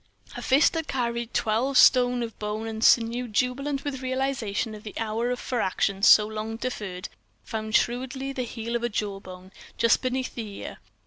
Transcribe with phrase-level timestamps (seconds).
[0.35, 4.95] A fist, that carried twelve stone of bone and sinew jubilant with realization of the
[4.97, 7.07] hour for action so long deferred,
[7.43, 10.79] found shrewdly the heel of a jawbone, just beneath the ear.